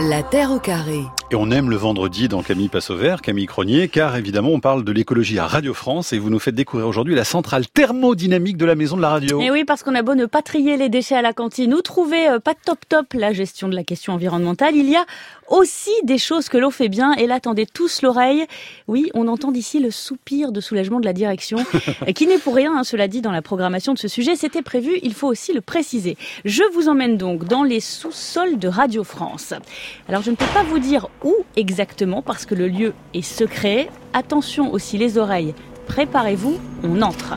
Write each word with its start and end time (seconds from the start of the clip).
La 0.00 0.22
Terre 0.22 0.52
au 0.52 0.58
carré. 0.58 1.02
Et 1.34 1.36
on 1.36 1.50
aime 1.50 1.68
le 1.68 1.74
vendredi 1.74 2.28
dans 2.28 2.44
Camille 2.44 2.68
Passe 2.68 2.90
au 2.90 2.96
Vert, 2.96 3.20
Camille 3.20 3.46
Cronier, 3.46 3.88
car 3.88 4.14
évidemment 4.14 4.50
on 4.50 4.60
parle 4.60 4.84
de 4.84 4.92
l'écologie 4.92 5.40
à 5.40 5.48
Radio 5.48 5.74
France 5.74 6.12
et 6.12 6.18
vous 6.20 6.30
nous 6.30 6.38
faites 6.38 6.54
découvrir 6.54 6.86
aujourd'hui 6.86 7.16
la 7.16 7.24
centrale 7.24 7.66
thermodynamique 7.66 8.56
de 8.56 8.64
la 8.64 8.76
maison 8.76 8.96
de 8.96 9.02
la 9.02 9.08
radio. 9.08 9.40
Et 9.40 9.50
oui, 9.50 9.64
parce 9.64 9.82
qu'on 9.82 9.96
a 9.96 10.02
beau 10.02 10.14
ne 10.14 10.26
pas 10.26 10.42
trier 10.42 10.76
les 10.76 10.88
déchets 10.88 11.16
à 11.16 11.22
la 11.22 11.32
cantine 11.32 11.74
ou 11.74 11.82
trouver 11.82 12.28
euh, 12.28 12.38
pas 12.38 12.54
top 12.54 12.78
top 12.88 13.14
la 13.14 13.32
gestion 13.32 13.66
de 13.66 13.74
la 13.74 13.82
question 13.82 14.12
environnementale, 14.12 14.76
il 14.76 14.88
y 14.88 14.94
a 14.94 15.04
aussi 15.48 15.90
des 16.04 16.18
choses 16.18 16.48
que 16.48 16.56
l'on 16.56 16.70
fait 16.70 16.88
bien 16.88 17.14
et 17.14 17.26
là 17.26 17.40
tendez 17.40 17.66
tous 17.66 18.02
l'oreille. 18.02 18.46
Oui, 18.86 19.10
on 19.14 19.26
entend 19.26 19.50
d'ici 19.50 19.80
le 19.80 19.90
soupir 19.90 20.52
de 20.52 20.60
soulagement 20.60 21.00
de 21.00 21.04
la 21.04 21.12
direction, 21.12 21.58
qui 22.14 22.28
n'est 22.28 22.38
pour 22.38 22.54
rien, 22.54 22.76
hein, 22.76 22.84
cela 22.84 23.08
dit, 23.08 23.22
dans 23.22 23.32
la 23.32 23.42
programmation 23.42 23.92
de 23.92 23.98
ce 23.98 24.06
sujet. 24.06 24.36
C'était 24.36 24.62
prévu, 24.62 25.00
il 25.02 25.14
faut 25.14 25.26
aussi 25.26 25.52
le 25.52 25.60
préciser. 25.60 26.16
Je 26.44 26.62
vous 26.74 26.88
emmène 26.88 27.16
donc 27.16 27.44
dans 27.44 27.64
les 27.64 27.80
sous-sols 27.80 28.58
de 28.58 28.68
Radio 28.68 29.02
France. 29.02 29.52
Alors 30.08 30.22
je 30.22 30.30
ne 30.30 30.36
peux 30.36 30.46
pas 30.54 30.62
vous 30.62 30.78
dire 30.78 31.08
où 31.24 31.34
exactement 31.56 32.22
parce 32.22 32.46
que 32.46 32.54
le 32.54 32.68
lieu 32.68 32.92
est 33.14 33.22
secret. 33.22 33.88
Attention 34.12 34.72
aussi 34.72 34.98
les 34.98 35.18
oreilles. 35.18 35.54
Préparez-vous, 35.88 36.58
on 36.82 37.02
entre. 37.02 37.34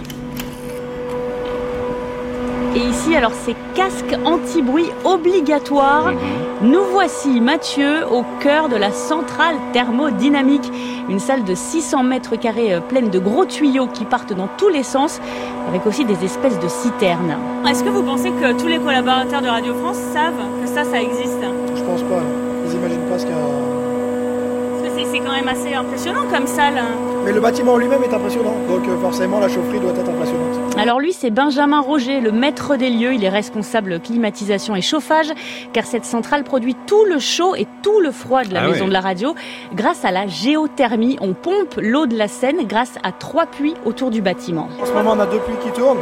Et 2.76 2.80
ici, 2.80 3.16
alors 3.16 3.32
c'est 3.34 3.56
casque 3.74 4.16
anti-bruit 4.24 4.90
obligatoire. 5.04 6.14
Nous 6.62 6.84
voici, 6.92 7.42
Mathieu, 7.42 8.06
au 8.12 8.24
cœur 8.40 8.70
de 8.70 8.76
la 8.76 8.92
centrale 8.92 9.56
thermodynamique. 9.74 10.72
Une 11.10 11.20
salle 11.20 11.44
de 11.44 11.56
600 11.56 12.04
mètres 12.04 12.36
carrés 12.36 12.76
euh, 12.76 12.82
pleine 12.82 13.10
de 13.10 13.18
gros 13.18 13.46
tuyaux 13.46 13.88
qui 13.88 14.06
partent 14.06 14.34
dans 14.34 14.50
tous 14.58 14.70
les 14.70 14.84
sens, 14.84 15.22
avec 15.70 15.86
aussi 15.88 16.06
des 16.06 16.24
espèces 16.24 16.60
de 16.60 16.68
citernes. 16.68 17.38
Est-ce 17.68 17.84
que 17.84 17.90
vous 17.90 18.04
pensez 18.04 18.30
que 18.30 18.60
tous 18.60 18.68
les 18.68 18.78
collaborateurs 18.78 19.42
de 19.42 19.48
Radio 19.48 19.74
France 19.74 19.98
savent 20.14 20.34
que 20.62 20.68
ça, 20.68 20.84
ça 20.84 21.02
existe? 21.02 21.42
Je 21.76 21.82
pense 21.82 22.02
pas. 22.04 22.57
Ils 22.70 22.76
imaginent 22.76 23.10
pas 23.10 23.18
ce 23.20 23.26
qu'il 23.26 23.36
y 23.36 23.38
a. 23.38 23.42
C'est- 23.44 25.20
quand 25.20 25.32
même 25.34 25.48
assez 25.48 25.74
impressionnant 25.74 26.24
comme 26.32 26.46
salle. 26.48 26.78
hein. 26.78 26.90
Mais 27.26 27.32
le 27.34 27.40
bâtiment 27.42 27.74
en 27.74 27.78
lui-même 27.78 28.02
est 28.04 28.14
impressionnant. 28.14 28.54
Donc 28.70 28.88
euh, 28.88 28.98
forcément, 29.02 29.40
la 29.40 29.50
chaufferie 29.50 29.80
doit 29.80 29.92
être 29.92 30.08
impressionnante. 30.10 30.78
Alors 30.80 31.00
lui, 31.00 31.12
c'est 31.12 31.32
Benjamin 31.32 31.82
Roger, 31.82 32.20
le 32.22 32.32
maître 32.32 32.76
des 32.78 32.90
lieux. 32.90 33.14
Il 33.14 33.24
est 33.24 33.30
responsable 33.30 34.00
climatisation 34.00 34.76
et 34.76 34.82
chauffage, 34.82 35.28
car 35.74 35.86
cette 35.86 36.06
centrale 36.06 36.44
produit 36.44 36.76
tout 36.86 37.04
le 37.06 37.20
chaud 37.20 37.56
et 37.56 37.68
tout 37.84 38.00
le 38.00 38.12
froid 38.12 38.44
de 38.44 38.54
la 38.54 38.62
Ah 38.64 38.68
maison 38.70 38.88
de 38.88 38.94
la 38.94 39.02
radio. 39.02 39.34
Grâce 39.76 40.06
à 40.06 40.12
la 40.12 40.28
géothermie, 40.28 41.18
on 41.20 41.34
pompe 41.34 41.76
l'eau 41.82 42.06
de 42.06 42.16
la 42.18 42.28
Seine 42.28 42.66
grâce 42.68 42.94
à 43.04 43.12
trois 43.12 43.48
puits 43.48 43.74
autour 43.86 44.12
du 44.12 44.22
bâtiment. 44.22 44.70
En 44.82 44.86
ce 44.86 44.94
moment, 44.94 45.14
on 45.16 45.20
a 45.20 45.26
deux 45.26 45.40
puits 45.40 45.56
qui 45.64 45.72
tournent. 45.72 45.98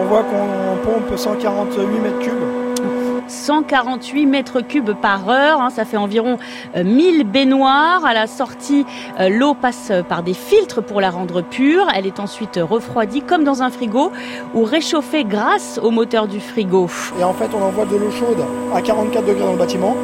On 0.00 0.04
voit 0.04 0.22
qu'on 0.24 0.76
pompe 0.90 1.16
148 1.16 1.86
mètres 2.00 2.18
cubes. 2.20 2.32
148 3.46 4.26
mètres 4.26 4.60
cubes 4.60 4.92
par 5.00 5.28
heure, 5.28 5.60
hein, 5.60 5.70
ça 5.70 5.84
fait 5.84 5.96
environ 5.96 6.36
euh, 6.76 6.82
1000 6.82 7.24
baignoires. 7.24 8.04
À 8.04 8.12
la 8.12 8.26
sortie, 8.26 8.84
euh, 9.20 9.28
l'eau 9.28 9.54
passe 9.54 9.92
par 10.08 10.22
des 10.24 10.34
filtres 10.34 10.82
pour 10.82 11.00
la 11.00 11.10
rendre 11.10 11.42
pure. 11.42 11.86
Elle 11.94 12.06
est 12.06 12.18
ensuite 12.18 12.58
refroidie 12.60 13.22
comme 13.22 13.44
dans 13.44 13.62
un 13.62 13.70
frigo 13.70 14.10
ou 14.54 14.64
réchauffée 14.64 15.22
grâce 15.24 15.78
au 15.82 15.90
moteur 15.92 16.26
du 16.26 16.40
frigo. 16.40 16.88
Et 17.20 17.24
en 17.24 17.32
fait, 17.32 17.48
on 17.56 17.62
envoie 17.64 17.84
de 17.84 17.96
l'eau 17.96 18.10
chaude 18.10 18.44
à 18.74 18.82
44 18.82 19.24
degrés 19.24 19.44
dans 19.44 19.52
le 19.52 19.58
bâtiment 19.58 19.94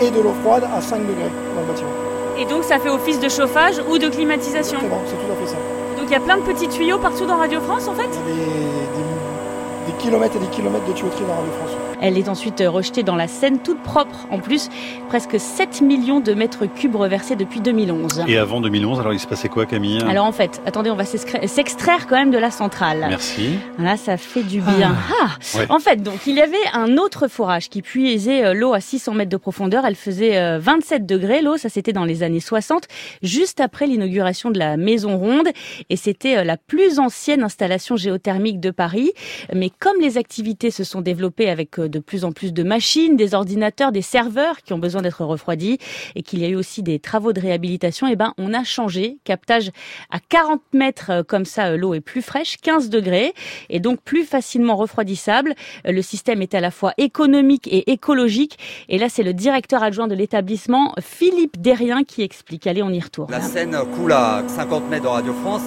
et 0.00 0.10
de 0.10 0.20
l'eau 0.20 0.32
froide 0.42 0.64
à 0.74 0.80
5 0.80 1.00
degrés 1.00 1.30
dans 1.54 1.60
le 1.60 1.66
bâtiment. 1.66 1.90
Et 2.38 2.46
donc 2.46 2.64
ça 2.64 2.78
fait 2.78 2.88
office 2.88 3.20
de 3.20 3.28
chauffage 3.28 3.74
ou 3.90 3.98
de 3.98 4.08
climatisation. 4.08 4.78
C'est 5.06 5.16
tout 5.16 5.32
à 5.32 5.36
fait 5.44 5.50
ça. 5.52 5.56
Donc 5.98 6.06
il 6.06 6.12
y 6.12 6.16
a 6.16 6.20
plein 6.20 6.38
de 6.38 6.42
petits 6.42 6.68
tuyaux 6.68 6.98
partout 6.98 7.26
dans 7.26 7.36
Radio 7.36 7.60
France 7.60 7.86
en 7.86 7.92
fait? 7.94 8.08
Il 8.26 8.30
y 8.30 8.32
a 8.32 8.44
des, 8.44 8.50
des- 8.50 9.92
des 9.92 9.98
kilomètres 9.98 10.36
et 10.36 10.38
des 10.38 10.46
kilomètres 10.46 10.86
de 10.86 10.92
tuyauterie 10.92 11.24
dans 11.28 11.34
Radio 11.34 11.52
France. 11.60 11.76
Elle 12.02 12.18
est 12.18 12.28
ensuite 12.28 12.62
rejetée 12.66 13.04
dans 13.04 13.14
la 13.14 13.28
Seine 13.28 13.60
toute 13.60 13.80
propre. 13.80 14.26
En 14.32 14.40
plus, 14.40 14.68
presque 15.08 15.38
7 15.38 15.82
millions 15.82 16.18
de 16.18 16.34
mètres 16.34 16.66
cubes 16.66 16.96
reversés 16.96 17.36
depuis 17.36 17.60
2011. 17.60 18.24
Et 18.26 18.38
avant 18.38 18.60
2011, 18.60 18.98
alors 18.98 19.12
il 19.12 19.20
se 19.20 19.28
passait 19.28 19.48
quoi 19.48 19.66
Camille? 19.66 20.02
Alors 20.02 20.26
en 20.26 20.32
fait, 20.32 20.60
attendez, 20.66 20.90
on 20.90 20.96
va 20.96 21.04
s'extraire 21.04 22.08
quand 22.08 22.16
même 22.16 22.32
de 22.32 22.38
la 22.38 22.50
centrale. 22.50 23.06
Merci. 23.08 23.50
Là, 23.78 23.96
ça 23.96 24.16
fait 24.16 24.42
du 24.42 24.60
bien. 24.60 24.96
Ah. 25.22 25.28
Ouais. 25.56 25.66
En 25.68 25.78
fait, 25.78 26.02
donc, 26.02 26.26
il 26.26 26.34
y 26.34 26.40
avait 26.40 26.56
un 26.72 26.96
autre 26.96 27.28
forage 27.28 27.68
qui 27.68 27.82
puisait 27.82 28.44
euh, 28.44 28.54
l'eau 28.54 28.74
à 28.74 28.80
600 28.80 29.14
mètres 29.14 29.30
de 29.30 29.36
profondeur. 29.36 29.84
Elle 29.86 29.94
faisait 29.94 30.38
euh, 30.38 30.58
27 30.58 31.06
degrés, 31.06 31.40
l'eau. 31.40 31.56
Ça, 31.56 31.68
c'était 31.68 31.92
dans 31.92 32.04
les 32.04 32.24
années 32.24 32.40
60, 32.40 32.88
juste 33.22 33.60
après 33.60 33.86
l'inauguration 33.86 34.50
de 34.50 34.58
la 34.58 34.76
Maison 34.76 35.16
Ronde. 35.18 35.48
Et 35.88 35.96
c'était 35.96 36.38
euh, 36.38 36.44
la 36.44 36.56
plus 36.56 36.98
ancienne 36.98 37.44
installation 37.44 37.96
géothermique 37.96 38.58
de 38.58 38.70
Paris. 38.72 39.12
Mais 39.54 39.70
comme 39.70 40.00
les 40.00 40.18
activités 40.18 40.70
se 40.70 40.82
sont 40.82 41.00
développées 41.00 41.48
avec 41.48 41.78
euh, 41.78 41.88
de 41.92 42.00
plus 42.00 42.24
en 42.24 42.32
plus 42.32 42.52
de 42.52 42.64
machines, 42.64 43.16
des 43.16 43.34
ordinateurs, 43.34 43.92
des 43.92 44.02
serveurs 44.02 44.62
qui 44.62 44.72
ont 44.72 44.78
besoin 44.78 45.02
d'être 45.02 45.24
refroidis 45.24 45.78
et 46.16 46.22
qu'il 46.22 46.40
y 46.40 46.44
a 46.44 46.48
eu 46.48 46.56
aussi 46.56 46.82
des 46.82 46.98
travaux 46.98 47.32
de 47.32 47.40
réhabilitation, 47.40 48.08
eh 48.08 48.16
ben, 48.16 48.34
on 48.38 48.52
a 48.52 48.64
changé. 48.64 49.18
Captage 49.22 49.70
à 50.10 50.18
40 50.18 50.60
mètres, 50.72 51.10
euh, 51.10 51.22
comme 51.22 51.44
ça, 51.44 51.66
euh, 51.66 51.76
l'eau 51.76 51.94
est 51.94 52.00
plus 52.00 52.22
fraîche, 52.22 52.56
15 52.62 52.90
degrés 52.90 53.34
et 53.68 53.78
donc 53.78 54.00
plus 54.02 54.24
facilement 54.24 54.74
refroidissable. 54.74 55.54
Euh, 55.86 55.92
Le 55.92 56.02
système 56.02 56.42
est 56.42 56.54
à 56.54 56.60
la 56.60 56.70
fois 56.70 56.94
économique 56.98 57.68
et 57.68 57.92
écologique. 57.92 58.58
Et 58.88 58.98
là, 58.98 59.08
c'est 59.08 59.22
le 59.22 59.34
directeur 59.34 59.82
adjoint 59.82 60.08
de 60.08 60.14
l'établissement, 60.14 60.94
Philippe 61.00 61.60
Derrien, 61.60 62.02
qui 62.02 62.22
explique. 62.22 62.66
Allez, 62.66 62.82
on 62.82 62.90
y 62.90 63.00
retourne. 63.00 63.30
La 63.30 63.40
Seine 63.40 63.76
coule 63.94 64.12
à 64.12 64.42
50 64.46 64.88
mètres 64.88 65.04
de 65.04 65.08
Radio 65.08 65.34
France, 65.34 65.62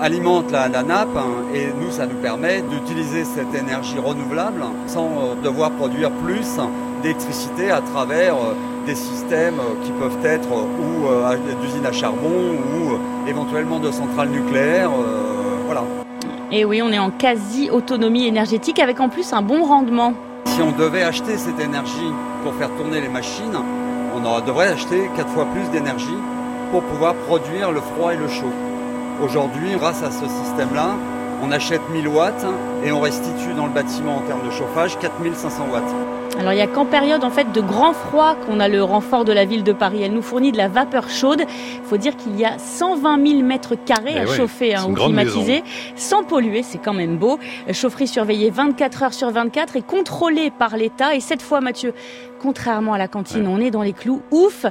alimente 0.00 0.50
la, 0.50 0.68
la 0.68 0.82
nappe 0.82 1.16
hein, 1.16 1.44
et 1.54 1.66
nous, 1.80 1.90
ça 1.90 2.06
nous 2.06 2.16
permet 2.16 2.62
d'utiliser 2.62 3.24
cette 3.24 3.54
énergie 3.54 3.98
renouvelable 3.98 4.62
sans 4.86 5.06
euh, 5.06 5.34
devoir 5.42 5.70
produire 5.72 6.10
plus 6.10 6.58
d'électricité 7.02 7.70
à 7.70 7.80
travers 7.80 8.34
euh, 8.34 8.54
des 8.86 8.94
systèmes 8.94 9.60
euh, 9.60 9.84
qui 9.84 9.92
peuvent 9.92 10.24
être 10.24 10.48
ou 10.50 11.60
d'usines 11.62 11.86
à 11.86 11.92
charbon 11.92 12.28
ou 12.28 13.28
éventuellement 13.28 13.78
de 13.78 13.90
centrales 13.90 14.28
nucléaires. 14.28 14.90
voilà. 15.66 15.82
Et 16.52 16.64
oui, 16.64 16.82
on 16.82 16.90
est 16.90 16.98
en 16.98 17.10
quasi-autonomie 17.10 18.26
énergétique 18.26 18.78
avec 18.78 19.00
en 19.00 19.08
plus 19.08 19.32
un 19.32 19.42
bon 19.42 19.64
rendement. 19.64 20.14
Si 20.46 20.60
on 20.62 20.72
devait 20.72 21.02
acheter 21.02 21.36
cette 21.36 21.60
énergie 21.60 22.12
pour 22.42 22.54
faire 22.54 22.70
tourner 22.76 23.00
les 23.00 23.08
machines, 23.08 23.56
on 24.14 24.40
devrait 24.40 24.68
acheter 24.68 25.08
quatre 25.16 25.30
fois 25.30 25.46
plus 25.46 25.68
d'énergie 25.70 26.18
pour 26.70 26.82
pouvoir 26.82 27.14
produire 27.14 27.72
le 27.72 27.80
froid 27.80 28.12
et 28.12 28.16
le 28.16 28.28
chaud. 28.28 28.52
Aujourd'hui, 29.22 29.74
grâce 29.76 30.02
à 30.02 30.10
ce 30.10 30.26
système-là, 30.26 30.96
on 31.42 31.52
achète 31.52 31.82
1000 31.90 32.08
watts 32.08 32.46
et 32.82 32.90
on 32.90 33.00
restitue 33.00 33.52
dans 33.54 33.66
le 33.66 33.72
bâtiment 33.72 34.16
en 34.16 34.20
termes 34.20 34.46
de 34.46 34.50
chauffage 34.50 34.98
4500 34.98 35.68
watts. 35.70 36.19
Alors 36.40 36.54
il 36.54 36.58
y 36.58 36.62
a 36.62 36.66
qu'en 36.66 36.86
période 36.86 37.22
en 37.22 37.28
fait 37.28 37.52
de 37.52 37.60
grand 37.60 37.92
froid 37.92 38.34
qu'on 38.34 38.60
a 38.60 38.68
le 38.68 38.82
renfort 38.82 39.26
de 39.26 39.32
la 39.32 39.44
ville 39.44 39.62
de 39.62 39.74
Paris. 39.74 40.00
Elle 40.02 40.14
nous 40.14 40.22
fournit 40.22 40.52
de 40.52 40.56
la 40.56 40.68
vapeur 40.68 41.10
chaude. 41.10 41.42
Il 41.42 41.84
faut 41.86 41.98
dire 41.98 42.16
qu'il 42.16 42.34
y 42.40 42.46
a 42.46 42.58
120 42.58 43.26
000 43.26 43.42
mètres 43.42 43.74
carrés 43.74 44.18
à 44.18 44.24
ouais, 44.24 44.36
chauffer 44.38 44.74
hein, 44.74 44.86
ou 44.88 44.94
climatiser, 44.94 45.62
sans 45.96 46.24
polluer, 46.24 46.62
c'est 46.62 46.78
quand 46.78 46.94
même 46.94 47.18
beau. 47.18 47.38
Euh, 47.68 47.74
Chaufferie 47.74 48.08
surveillée 48.08 48.48
24 48.48 49.02
heures 49.02 49.12
sur 49.12 49.30
24 49.30 49.76
et 49.76 49.82
contrôlée 49.82 50.50
par 50.50 50.78
l'État. 50.78 51.14
Et 51.14 51.20
cette 51.20 51.42
fois, 51.42 51.60
Mathieu, 51.60 51.92
contrairement 52.40 52.94
à 52.94 52.98
la 52.98 53.06
cantine, 53.06 53.46
on 53.46 53.60
est 53.60 53.70
dans 53.70 53.82
les 53.82 53.92
clous, 53.92 54.22
ouf, 54.30 54.64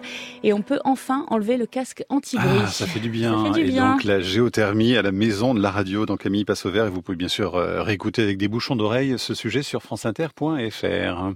et 0.44 0.53
on 0.53 0.63
peut 0.63 0.80
enfin 0.86 1.25
enlever 1.28 1.56
le 1.56 1.68
casque 1.68 2.03
anti-bruit. 2.09 2.62
Ah, 2.63 2.68
ça 2.68 2.88
fait 2.88 3.00
du 3.00 3.09
bien. 3.09 3.46
Fait 3.46 3.51
du 3.51 3.68
et 3.68 3.72
bien. 3.72 3.91
donc 3.91 4.06
la 4.06 4.22
géothermie 4.22 4.97
à 4.97 5.03
la 5.03 5.12
maison 5.12 5.53
de 5.53 5.62
la 5.62 5.69
radio 5.69 6.07
dans 6.07 6.18
Camille 6.18 6.46
Passe 6.46 6.66
au 6.66 6.72
Vert. 6.72 6.88
Et 6.88 6.90
vous 6.90 7.03
pouvez 7.03 7.16
bien 7.18 7.28
sûr 7.28 7.56
euh, 7.56 7.84
réécouter 7.84 8.24
avec 8.24 8.40
des 8.40 8.47
bouchons 8.47 8.75
d'oreilles 8.75 9.19
ce 9.19 9.36
sujet 9.36 9.62
sur 9.62 9.84
franceinter.fr. 9.84 11.34